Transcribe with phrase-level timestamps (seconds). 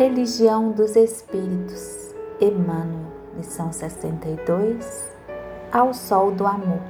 [0.00, 5.12] Religião dos Espíritos, Emmanuel, lição 62,
[5.70, 6.80] Ao Sol do Amor.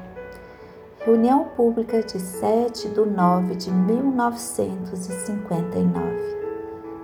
[1.01, 6.01] Reunião pública de 7 de 9 de 1959.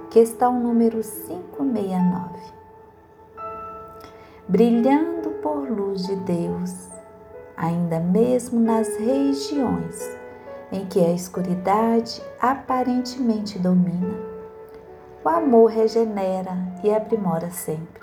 [0.09, 2.39] Questão número 569.
[4.47, 6.89] Brilhando por luz de Deus,
[7.57, 10.09] ainda mesmo nas regiões
[10.71, 14.36] em que a escuridade aparentemente domina,
[15.27, 18.01] o amor regenera e aprimora sempre.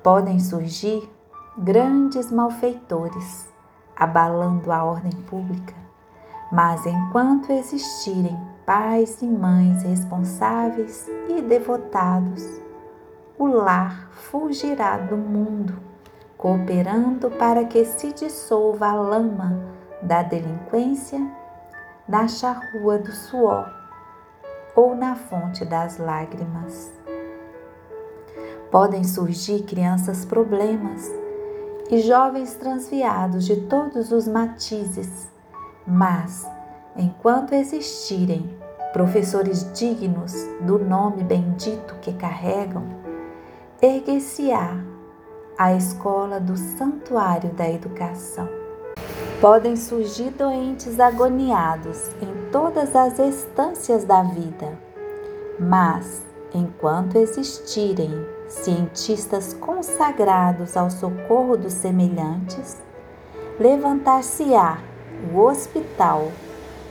[0.00, 1.10] Podem surgir
[1.58, 3.48] grandes malfeitores,
[3.96, 5.74] abalando a ordem pública,
[6.52, 12.44] mas enquanto existirem pais e mães responsáveis e devotados,
[13.36, 15.76] o lar fugirá do mundo,
[16.38, 19.58] cooperando para que se dissolva a lama
[20.00, 21.20] da delinquência
[22.08, 23.79] na charrua do suor
[24.74, 26.90] ou na fonte das lágrimas.
[28.70, 31.10] Podem surgir crianças problemas
[31.90, 35.28] e jovens transviados de todos os matizes,
[35.86, 36.48] mas
[36.96, 38.56] enquanto existirem
[38.92, 42.84] professores dignos do nome bendito que carregam,
[43.82, 44.76] ergue-se-á
[45.58, 48.59] a escola do santuário da educação.
[49.40, 54.78] Podem surgir doentes agoniados em todas as estâncias da vida,
[55.58, 56.20] mas
[56.52, 62.82] enquanto existirem cientistas consagrados ao socorro dos semelhantes,
[63.58, 64.82] levantar-se-á
[65.32, 66.30] o hospital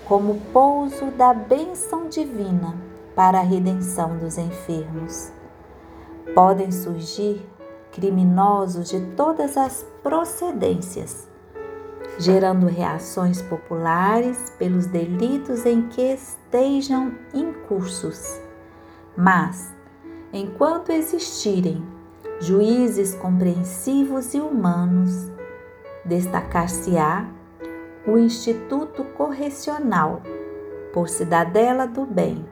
[0.07, 2.75] como pouso da bênção divina
[3.15, 5.31] para a redenção dos enfermos.
[6.33, 7.47] Podem surgir
[7.91, 11.28] criminosos de todas as procedências
[12.19, 18.41] gerando reações populares pelos delitos em que estejam incursos.
[19.15, 19.73] Mas,
[20.33, 21.81] enquanto existirem
[22.41, 25.31] juízes compreensivos e humanos,
[26.03, 27.25] destacar-se-á
[28.05, 30.21] o Instituto Correcional
[30.93, 32.45] por Cidadela do Bem,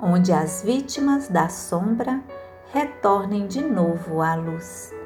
[0.00, 2.20] onde as vítimas da sombra
[2.72, 4.99] retornem de novo à luz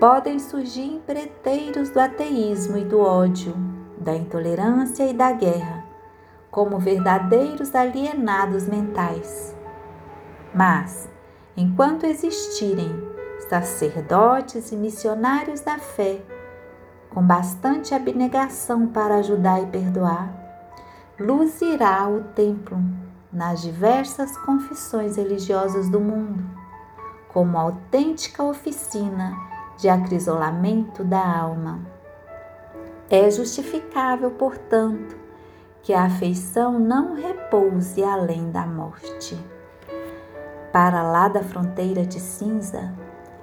[0.00, 3.54] podem surgir empreiteiros do ateísmo e do ódio,
[3.98, 5.84] da intolerância e da guerra,
[6.50, 9.54] como verdadeiros alienados mentais.
[10.54, 11.06] Mas,
[11.54, 12.90] enquanto existirem
[13.50, 16.22] sacerdotes e missionários da fé,
[17.10, 20.32] com bastante abnegação para ajudar e perdoar,
[21.18, 22.78] luzirá o templo
[23.30, 26.42] nas diversas confissões religiosas do mundo,
[27.28, 29.49] como autêntica oficina
[29.80, 31.80] de acrisolamento da alma.
[33.08, 35.16] É justificável, portanto,
[35.82, 39.38] que a afeição não repouse além da morte.
[40.70, 42.92] Para lá da fronteira de cinza,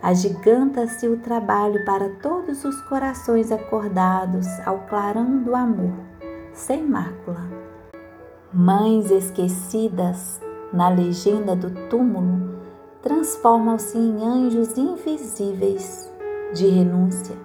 [0.01, 5.97] agiganta-se o trabalho para todos os corações acordados ao clarão do amor,
[6.53, 7.49] sem mácula.
[8.53, 10.39] Mães esquecidas
[10.71, 12.61] na legenda do túmulo
[13.01, 16.15] transformam-se em anjos invisíveis
[16.53, 17.35] de renúncia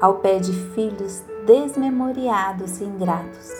[0.00, 3.52] ao pé de filhos desmemoriados e ingratos,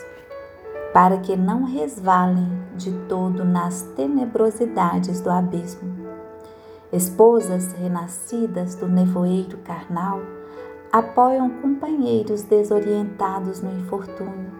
[0.92, 6.08] para que não resvalem de todo nas tenebrosidades do abismo.
[6.92, 10.20] Esposas renascidas do nevoeiro carnal
[10.90, 14.50] apoiam companheiros desorientados no infortúnio,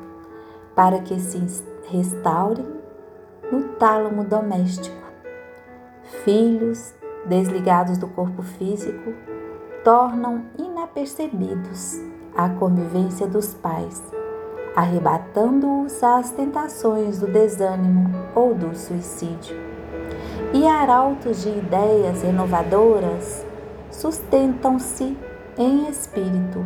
[0.75, 1.41] para que se
[1.89, 2.67] restaurem
[3.51, 5.01] no tálamo doméstico.
[6.25, 6.95] Filhos
[7.27, 9.13] desligados do corpo físico
[9.85, 11.99] tornam inapercebidos
[12.37, 14.03] a convivência dos pais,
[14.77, 19.57] arrebatando-os às tentações do desânimo ou do suicídio.
[20.53, 23.45] E arautos de ideias renovadoras
[23.91, 25.17] sustentam-se
[25.57, 26.65] em espírito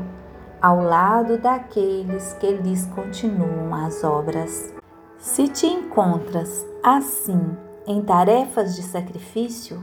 [0.61, 4.73] ao lado daqueles que lhes continuam as obras.
[5.19, 7.55] Se te encontras assim
[7.87, 9.83] em tarefas de sacrifício,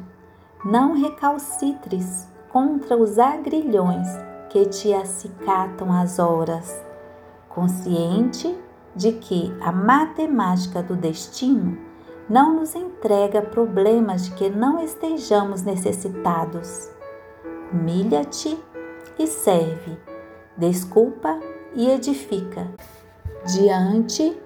[0.66, 4.08] não recalcitres contra os agrilhões
[4.50, 6.84] que te acicatam as horas,
[7.48, 8.58] consciente
[8.94, 11.78] de que a matemática do destino
[12.30, 16.90] não nos entrega problemas de que não estejamos necessitados.
[17.72, 18.58] Humilha-te
[19.18, 19.98] e serve,
[20.58, 21.40] desculpa
[21.74, 22.68] e edifica,
[23.46, 24.38] diante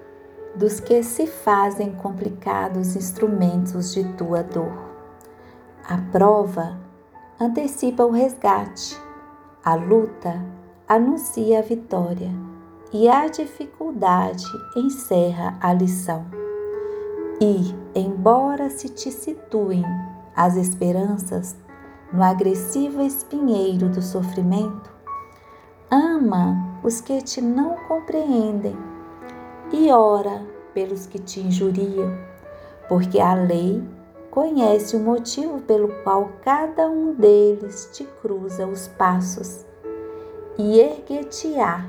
[0.54, 4.94] dos que se fazem complicados instrumentos de tua dor.
[5.88, 6.85] A prova
[7.38, 8.98] antecipa o resgate,
[9.62, 10.42] a luta
[10.88, 12.30] anuncia a vitória
[12.92, 14.44] e a dificuldade
[14.74, 16.24] encerra a lição.
[17.40, 19.84] E, embora se te situem
[20.34, 21.54] as esperanças
[22.10, 24.90] no agressivo espinheiro do sofrimento,
[25.90, 28.76] ama os que te não compreendem
[29.72, 30.42] e ora
[30.72, 32.16] pelos que te injuriam,
[32.88, 33.82] porque a lei
[34.36, 39.64] conhece o motivo pelo qual cada um deles te cruza os passos
[40.58, 41.86] e ergue-te-á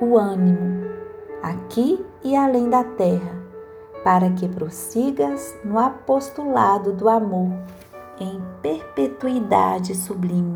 [0.00, 0.86] o ânimo,
[1.42, 3.42] aqui e além da terra,
[4.02, 7.52] para que prossigas no apostolado do amor
[8.18, 10.54] em perpetuidade sublime.